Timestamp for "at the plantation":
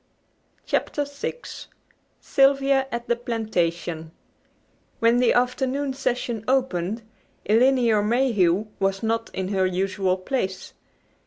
2.91-4.09